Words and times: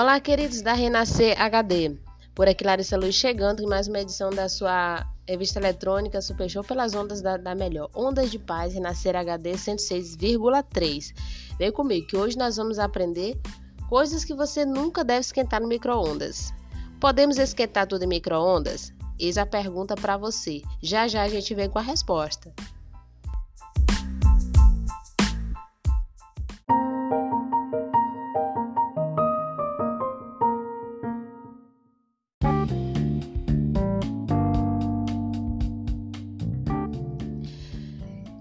Olá, 0.00 0.20
queridos 0.20 0.62
da 0.62 0.74
Renascer 0.74 1.34
HD. 1.42 1.96
Por 2.32 2.46
aqui, 2.46 2.62
Larissa 2.62 2.96
Luz 2.96 3.16
chegando 3.16 3.64
em 3.64 3.66
mais 3.66 3.88
uma 3.88 3.98
edição 3.98 4.30
da 4.30 4.48
sua 4.48 5.04
revista 5.26 5.58
eletrônica 5.58 6.22
Super 6.22 6.48
Show 6.48 6.62
pelas 6.62 6.94
ondas 6.94 7.20
da, 7.20 7.36
da 7.36 7.52
melhor. 7.52 7.90
Ondas 7.92 8.30
de 8.30 8.38
Paz 8.38 8.74
Renascer 8.74 9.16
HD 9.16 9.54
106,3. 9.54 11.12
Vem 11.58 11.72
comigo 11.72 12.06
que 12.06 12.16
hoje 12.16 12.38
nós 12.38 12.58
vamos 12.58 12.78
aprender 12.78 13.40
coisas 13.88 14.24
que 14.24 14.34
você 14.34 14.64
nunca 14.64 15.02
deve 15.02 15.22
esquentar 15.22 15.60
no 15.60 15.66
micro-ondas. 15.66 16.54
Podemos 17.00 17.36
esquentar 17.36 17.88
tudo 17.88 18.04
em 18.04 18.06
micro-ondas? 18.08 18.92
Eis 19.18 19.36
a 19.36 19.44
pergunta 19.44 19.96
para 19.96 20.16
você. 20.16 20.62
Já 20.80 21.08
já 21.08 21.24
a 21.24 21.28
gente 21.28 21.52
vem 21.56 21.68
com 21.68 21.80
a 21.80 21.82
resposta. 21.82 22.54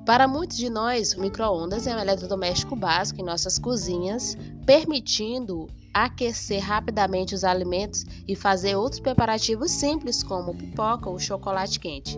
Para 0.08 0.26
muitos 0.26 0.56
de 0.56 0.70
nós, 0.70 1.12
o 1.12 1.20
micro-ondas 1.20 1.86
é 1.86 1.94
um 1.94 2.00
eletrodoméstico 2.00 2.78
básico 2.78 3.20
em 3.20 3.26
nossas 3.26 3.60
cozinhas, 3.60 4.38
permitindo 4.66 5.68
aquecer 5.94 6.64
rapidamente 6.64 7.36
os 7.36 7.44
alimentos 7.44 8.06
e 8.26 8.34
fazer 8.34 8.78
outros 8.78 9.02
preparativos 9.02 9.70
simples, 9.70 10.24
como 10.24 10.56
pipoca 10.56 11.10
ou 11.10 11.20
chocolate 11.20 11.78
quente. 11.78 12.18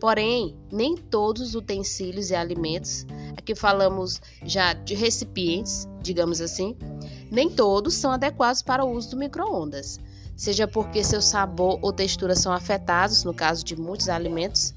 Porém, 0.00 0.56
nem 0.72 0.96
todos 0.96 1.40
os 1.40 1.54
utensílios 1.54 2.30
e 2.30 2.34
alimentos, 2.34 3.06
aqui 3.36 3.54
falamos 3.54 4.20
já 4.42 4.72
de 4.72 4.96
recipientes, 4.96 5.86
digamos 6.02 6.40
assim, 6.40 6.76
nem 7.30 7.48
todos 7.48 7.94
são 7.94 8.10
adequados 8.10 8.62
para 8.62 8.84
o 8.84 8.90
uso 8.90 9.10
do 9.10 9.16
micro-ondas. 9.16 10.00
Seja 10.34 10.66
porque 10.66 11.04
seu 11.04 11.22
sabor 11.22 11.78
ou 11.82 11.92
textura 11.92 12.34
são 12.34 12.52
afetados, 12.52 13.22
no 13.22 13.32
caso 13.32 13.64
de 13.64 13.76
muitos 13.76 14.08
alimentos, 14.08 14.74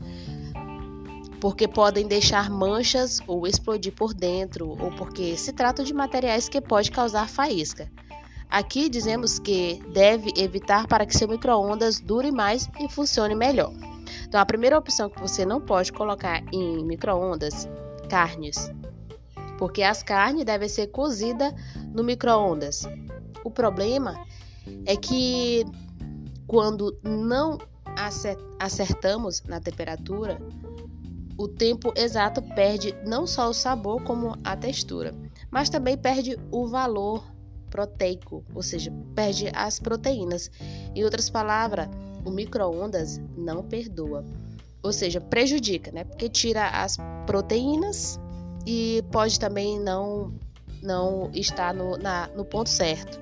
porque 1.42 1.68
podem 1.68 2.08
deixar 2.08 2.52
manchas 2.52 3.20
ou 3.26 3.48
explodir 3.48 3.92
por 3.94 4.14
dentro, 4.14 4.70
ou 4.70 4.92
porque 4.92 5.36
se 5.36 5.52
trata 5.52 5.84
de 5.84 5.92
materiais 5.92 6.48
que 6.48 6.62
pode 6.62 6.92
causar 6.92 7.28
faísca. 7.28 7.92
Aqui 8.48 8.88
dizemos 8.88 9.40
que 9.40 9.82
deve 9.92 10.32
evitar 10.38 10.86
para 10.86 11.06
que 11.06 11.18
seu 11.18 11.28
micro-ondas 11.28 12.00
dure 12.00 12.32
mais 12.32 12.70
e 12.80 12.88
funcione 12.88 13.34
melhor. 13.34 13.74
Então, 14.28 14.40
a 14.40 14.46
primeira 14.46 14.78
opção 14.78 15.10
que 15.10 15.20
você 15.20 15.44
não 15.44 15.60
pode 15.60 15.92
colocar 15.92 16.44
em 16.54 16.86
micro-ondas, 16.86 17.68
carnes, 18.08 18.72
porque 19.58 19.82
as 19.82 20.04
carnes 20.04 20.46
devem 20.46 20.70
ser 20.70 20.88
cozidas 20.88 21.54
no 21.92 22.04
micro-ondas. 22.04 22.84
O 23.44 23.50
problema 23.50 24.24
é 24.86 24.96
que 24.96 25.66
quando 26.46 26.96
não 27.04 27.58
acertamos 28.60 29.42
na 29.44 29.60
temperatura, 29.60 30.40
o 31.38 31.48
tempo 31.48 31.94
exato 31.96 32.42
perde 32.42 32.96
não 33.06 33.26
só 33.26 33.50
o 33.50 33.54
sabor, 33.54 34.04
como 34.04 34.38
a 34.44 34.56
textura, 34.56 35.14
mas 35.50 35.70
também 35.70 35.98
perde 35.98 36.38
o 36.52 36.68
valor 36.68 37.24
proteico, 37.70 38.44
ou 38.54 38.62
seja, 38.62 38.92
perde 39.16 39.50
as 39.56 39.80
proteínas. 39.80 40.52
Em 40.94 41.04
outras 41.04 41.30
palavras, 41.30 41.88
o 42.26 42.30
micro-ondas 42.30 43.20
não 43.36 43.64
perdoa, 43.64 44.24
ou 44.84 44.92
seja, 44.92 45.20
prejudica, 45.20 45.92
né? 45.92 46.04
Porque 46.04 46.30
tira 46.30 46.68
as 46.68 46.98
proteínas 47.26 48.20
e 48.66 49.04
pode 49.12 49.40
também 49.40 49.80
não, 49.80 50.34
não 50.84 51.32
estar 51.34 51.74
no, 51.74 51.98
na, 51.98 52.28
no 52.36 52.46
ponto 52.46 52.70
certo, 52.70 53.20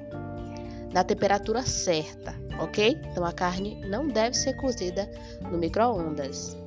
na 0.93 1.03
temperatura 1.03 1.61
certa, 1.61 2.35
ok? 2.59 2.99
Então 3.11 3.23
a 3.23 3.31
carne 3.31 3.79
não 3.87 4.07
deve 4.07 4.35
ser 4.35 4.53
cozida 4.55 5.09
no 5.49 5.57
micro-ondas. 5.57 6.57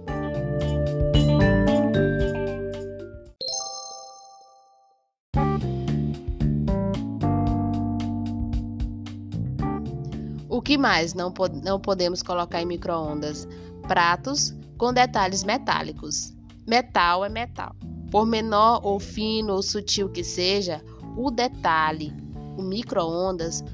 O 10.52 10.60
que 10.60 10.76
mais 10.76 11.14
não, 11.14 11.32
não 11.64 11.80
podemos 11.80 12.22
colocar 12.22 12.60
em 12.60 12.66
micro-ondas? 12.66 13.48
Pratos 13.88 14.54
com 14.76 14.92
detalhes 14.92 15.42
metálicos. 15.44 16.36
Metal 16.68 17.24
é 17.24 17.30
metal. 17.30 17.74
Por 18.10 18.26
menor 18.26 18.82
ou 18.84 19.00
fino 19.00 19.54
ou 19.54 19.62
sutil 19.62 20.10
que 20.10 20.22
seja, 20.22 20.84
o 21.16 21.30
detalhe, 21.30 22.12
o 22.58 22.60
micro-ondas, 22.60 23.64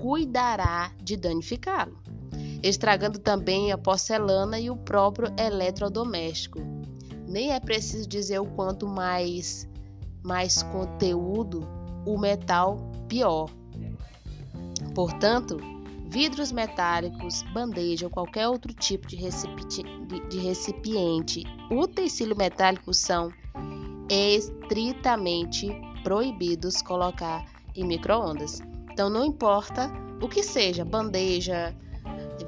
cuidará 0.00 0.90
de 1.00 1.16
danificá-lo, 1.16 1.96
estragando 2.60 3.20
também 3.20 3.70
a 3.70 3.78
porcelana 3.78 4.58
e 4.58 4.68
o 4.68 4.76
próprio 4.76 5.32
eletrodoméstico. 5.38 6.58
Nem 7.28 7.52
é 7.52 7.60
preciso 7.60 8.08
dizer 8.08 8.40
o 8.40 8.46
quanto 8.46 8.88
mais 8.88 9.68
mais 10.24 10.60
conteúdo 10.64 11.64
o 12.04 12.18
metal, 12.18 12.78
pior. 13.06 13.48
Portanto, 14.92 15.75
vidros 16.08 16.52
metálicos, 16.52 17.42
bandeja 17.52 18.06
ou 18.06 18.10
qualquer 18.10 18.48
outro 18.48 18.72
tipo 18.72 19.06
de 19.08 19.16
recipiente, 20.38 21.44
utensílio 21.70 22.36
metálico 22.36 22.94
são 22.94 23.32
estritamente 24.08 25.68
proibidos 26.02 26.80
colocar 26.82 27.44
em 27.74 27.84
microondas. 27.84 28.60
Então 28.92 29.10
não 29.10 29.24
importa 29.24 29.92
o 30.22 30.28
que 30.28 30.42
seja, 30.42 30.84
bandeja, 30.84 31.74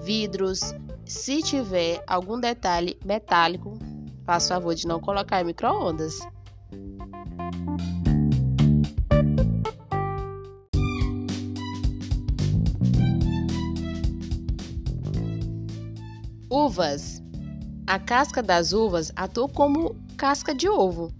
vidros, 0.02 0.74
se 1.04 1.42
tiver 1.42 2.02
algum 2.06 2.38
detalhe 2.38 2.98
metálico, 3.04 3.78
faça 4.24 4.54
favor 4.54 4.74
de 4.74 4.86
não 4.86 5.00
colocar 5.00 5.40
em 5.40 5.44
microondas. 5.44 6.18
Uvas. 16.68 17.22
A 17.86 17.98
casca 17.98 18.42
das 18.42 18.74
uvas 18.74 19.10
atua 19.16 19.48
como 19.48 19.96
casca 20.18 20.54
de 20.54 20.68
ovo. 20.68 21.10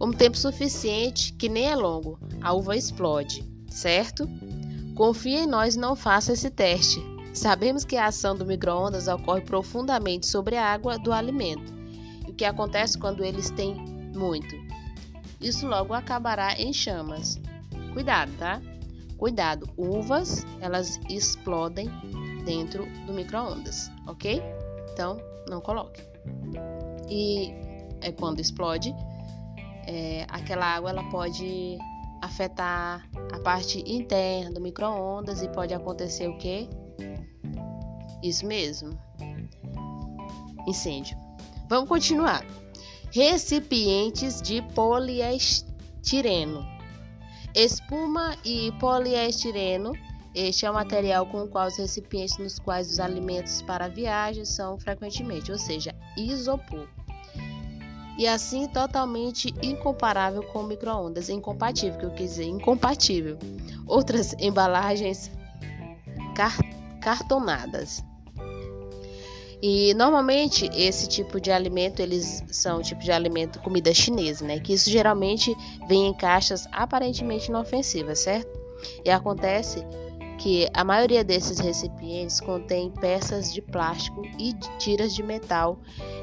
Um 0.00 0.10
tempo 0.10 0.34
suficiente, 0.34 1.34
que 1.34 1.46
nem 1.46 1.66
é 1.66 1.76
longo, 1.76 2.18
a 2.40 2.54
uva 2.54 2.74
explode, 2.74 3.44
certo? 3.68 4.26
Confie 4.94 5.40
em 5.40 5.46
nós 5.46 5.74
e 5.74 5.78
não 5.78 5.94
faça 5.94 6.32
esse 6.32 6.48
teste. 6.48 7.04
Sabemos 7.34 7.84
que 7.84 7.98
a 7.98 8.06
ação 8.06 8.34
do 8.34 8.46
micro-ondas 8.46 9.06
ocorre 9.06 9.42
profundamente 9.42 10.26
sobre 10.26 10.56
a 10.56 10.72
água 10.72 10.98
do 10.98 11.12
alimento. 11.12 11.74
E 12.26 12.30
o 12.30 12.34
que 12.34 12.46
acontece 12.46 12.96
quando 12.96 13.22
eles 13.22 13.50
têm 13.50 13.74
muito? 14.16 14.56
Isso 15.38 15.66
logo 15.66 15.92
acabará 15.92 16.58
em 16.58 16.72
chamas. 16.72 17.38
Cuidado, 17.92 18.32
tá? 18.38 18.58
Cuidado, 19.18 19.68
uvas, 19.76 20.46
elas 20.62 20.98
explodem 21.10 21.90
dentro 22.46 22.86
do 23.04 23.12
micro-ondas, 23.12 23.90
ok? 24.06 24.42
Então, 24.94 25.20
não 25.48 25.60
coloque. 25.60 26.00
E 27.10 27.52
é 28.00 28.12
quando 28.12 28.38
explode, 28.38 28.94
é, 29.88 30.24
aquela 30.28 30.64
água 30.66 30.90
ela 30.90 31.02
pode 31.10 31.76
afetar 32.22 33.04
a 33.32 33.38
parte 33.40 33.82
interna 33.86 34.52
do 34.52 34.60
micro-ondas 34.60 35.42
e 35.42 35.48
pode 35.48 35.74
acontecer 35.74 36.28
o 36.28 36.38
que? 36.38 36.68
Isso 38.22 38.46
mesmo. 38.46 38.96
Incêndio. 40.66 41.18
Vamos 41.68 41.88
continuar. 41.88 42.46
Recipientes 43.12 44.40
de 44.40 44.62
poliestireno. 44.74 46.64
Espuma 47.52 48.36
e 48.44 48.70
poliestireno 48.78 49.92
este 50.34 50.66
é 50.66 50.70
o 50.70 50.74
material 50.74 51.26
com 51.26 51.44
o 51.44 51.48
qual 51.48 51.68
os 51.68 51.76
recipientes 51.76 52.38
nos 52.38 52.58
quais 52.58 52.90
os 52.90 52.98
alimentos 52.98 53.62
para 53.62 53.88
viagem 53.88 54.44
são 54.44 54.78
frequentemente, 54.78 55.52
ou 55.52 55.58
seja, 55.58 55.94
isopor. 56.16 56.88
E 58.18 58.26
assim 58.26 58.68
totalmente 58.68 59.52
incomparável 59.62 60.42
com 60.42 60.62
micro-ondas, 60.62 61.28
incompatível, 61.28 61.98
que 61.98 62.06
eu 62.06 62.10
quis 62.10 62.30
dizer, 62.30 62.44
incompatível. 62.44 63.38
Outras 63.86 64.34
embalagens 64.38 65.30
car 66.34 66.56
cartonadas. 67.00 68.02
E 69.62 69.94
normalmente 69.94 70.68
esse 70.74 71.08
tipo 71.08 71.40
de 71.40 71.50
alimento, 71.50 72.00
eles 72.00 72.44
são 72.50 72.82
tipo 72.82 73.00
de 73.00 73.10
alimento 73.10 73.60
comida 73.60 73.92
chinesa, 73.94 74.44
né? 74.44 74.60
Que 74.60 74.74
isso 74.74 74.90
geralmente 74.90 75.56
vem 75.88 76.08
em 76.08 76.14
caixas 76.14 76.68
aparentemente 76.70 77.48
inofensivas, 77.48 78.20
certo? 78.20 78.60
E 79.04 79.10
acontece 79.10 79.84
que 80.38 80.68
a 80.74 80.84
maioria 80.84 81.24
desses 81.24 81.58
recipientes 81.58 82.40
contém 82.40 82.90
peças 82.90 83.52
de 83.52 83.62
plástico 83.62 84.22
e 84.38 84.52
tiras 84.78 85.14
de 85.14 85.22
metal 85.22 85.78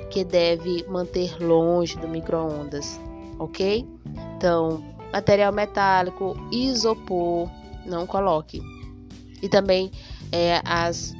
que 0.09 0.23
deve 0.23 0.85
manter 0.87 1.41
longe 1.41 1.97
do 1.97 2.07
micro-ondas, 2.07 2.99
ok? 3.39 3.87
Então, 4.37 4.83
material 5.11 5.51
metálico, 5.51 6.35
isopor, 6.51 7.49
não 7.85 8.05
coloque. 8.05 8.61
e 9.41 9.49
também 9.49 9.91
é, 10.31 10.61
as, 10.63 11.13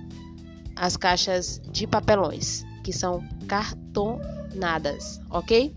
as 0.76 0.96
caixas 0.96 1.60
de 1.72 1.88
papelões, 1.88 2.64
que 2.84 2.94
são 2.94 3.24
cartonadas, 3.48 5.20
ok? 5.30 5.76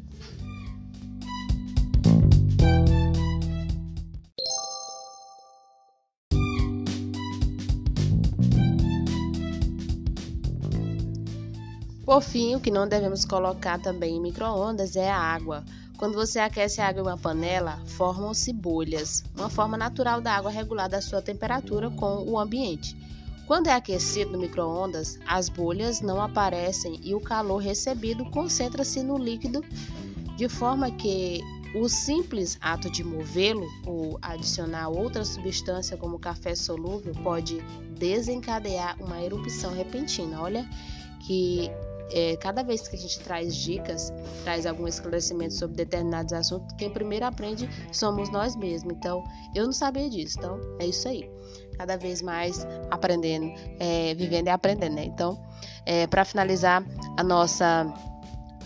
Por 12.05 12.21
fim, 12.21 12.55
o 12.55 12.61
que 12.61 12.71
não 12.71 12.87
devemos 12.87 13.25
colocar 13.25 13.81
também 13.81 14.17
em 14.17 14.21
micro-ondas 14.21 14.95
é 14.95 15.11
a 15.11 15.19
água. 15.19 15.65
Quando 15.97 16.15
você 16.15 16.39
aquece 16.39 16.79
a 16.81 16.89
água 16.89 17.01
em 17.01 17.06
uma 17.06 17.17
panela, 17.17 17.81
formam-se 17.87 18.53
bolhas, 18.53 19.25
uma 19.35 19.49
forma 19.49 19.79
natural 19.79 20.21
da 20.21 20.33
água 20.33 20.51
regulada 20.51 20.99
a 20.99 21.03
sua 21.03 21.23
temperatura 21.23 21.89
com 21.89 22.23
o 22.29 22.39
ambiente. 22.39 22.95
Quando 23.47 23.69
é 23.69 23.73
aquecido 23.73 24.33
no 24.33 24.39
micro-ondas, 24.39 25.19
as 25.27 25.49
bolhas 25.49 26.03
não 26.03 26.21
aparecem 26.21 27.01
e 27.03 27.15
o 27.15 27.21
calor 27.21 27.56
recebido 27.56 28.25
concentra-se 28.27 29.03
no 29.03 29.17
líquido, 29.17 29.65
de 30.37 30.47
forma 30.47 30.91
que 30.91 31.41
o 31.75 31.89
simples 31.89 32.59
ato 32.61 32.91
de 32.91 33.03
movê-lo 33.03 33.67
ou 33.87 34.19
adicionar 34.21 34.91
outra 34.91 35.25
substância 35.25 35.97
como 35.97 36.19
café 36.19 36.55
solúvel 36.55 37.15
pode 37.23 37.62
desencadear 37.99 38.97
uma 39.01 39.23
erupção 39.23 39.73
repentina. 39.73 40.41
Olha 40.43 40.69
que 41.27 41.71
é, 42.11 42.37
cada 42.37 42.62
vez 42.62 42.87
que 42.87 42.97
a 42.97 42.99
gente 42.99 43.19
traz 43.21 43.56
dicas, 43.56 44.12
traz 44.43 44.67
algum 44.67 44.87
esclarecimento 44.87 45.55
sobre 45.55 45.77
determinados 45.77 46.33
assuntos, 46.33 46.75
quem 46.77 46.91
primeiro 46.91 47.25
aprende 47.25 47.69
somos 47.93 48.31
nós 48.31 48.56
mesmos. 48.56 48.95
Então, 48.95 49.25
eu 49.55 49.65
não 49.65 49.73
sabia 49.73 50.09
disso. 50.09 50.37
Então, 50.39 50.59
é 50.79 50.87
isso 50.87 51.09
aí. 51.09 51.31
Cada 51.77 51.97
vez 51.97 52.23
mais 52.23 52.67
aprendendo, 52.91 53.53
é, 53.81 54.15
vivendo 54.15 54.47
e 54.47 54.51
aprendendo, 54.51 54.95
né? 54.95 55.05
Então, 55.05 55.43
é, 55.87 56.06
para 56.06 56.25
finalizar 56.25 56.85
a 57.17 57.23
nossa 57.23 57.93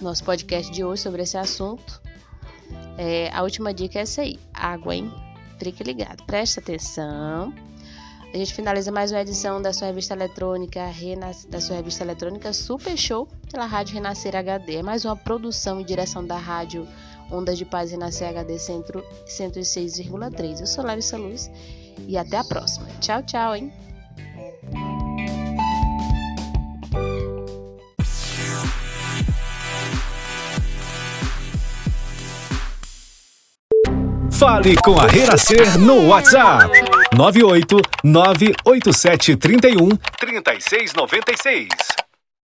nosso 0.00 0.22
podcast 0.22 0.70
de 0.72 0.84
hoje 0.84 1.02
sobre 1.02 1.22
esse 1.22 1.36
assunto, 1.36 2.00
é, 2.96 3.30
a 3.32 3.42
última 3.42 3.72
dica 3.72 3.98
é 3.98 4.02
essa 4.02 4.22
aí: 4.22 4.38
água, 4.52 4.94
hein? 4.94 5.12
Fique 5.58 5.82
ligado, 5.82 6.24
presta 6.24 6.60
atenção. 6.60 7.52
A 8.32 8.36
gente 8.36 8.52
finaliza 8.52 8.92
mais 8.92 9.10
uma 9.10 9.22
edição 9.22 9.60
da 9.60 9.72
sua 9.72 9.86
revista 9.86 10.12
eletrônica, 10.12 10.80
da 11.48 11.60
sua 11.60 11.76
revista 11.76 12.04
eletrônica 12.04 12.52
Super 12.52 12.96
Show 12.96 13.26
pela 13.50 13.64
Rádio 13.64 13.94
Renascer 13.94 14.36
HD. 14.36 14.76
É 14.76 14.82
mais 14.82 15.04
uma 15.06 15.16
produção 15.16 15.80
e 15.80 15.84
direção 15.84 16.24
da 16.24 16.36
Rádio 16.36 16.86
Ondas 17.32 17.56
de 17.56 17.64
Paz 17.64 17.90
Renascer 17.90 18.28
HD 18.28 18.58
Centro 18.58 19.02
106,3. 19.26 20.60
Eu 20.60 20.66
sou 20.66 20.84
Larissa 20.84 21.16
Luz 21.16 21.50
e 22.06 22.18
até 22.18 22.36
a 22.36 22.44
próxima. 22.44 22.86
Tchau, 23.00 23.22
tchau, 23.22 23.56
hein? 23.56 23.72
Fale 34.32 34.76
com 34.84 35.00
a 35.00 35.06
Renascer 35.06 35.78
no 35.78 36.08
WhatsApp 36.08 36.87
98 37.12 37.82
98731 38.04 39.98
3696. 40.18 42.07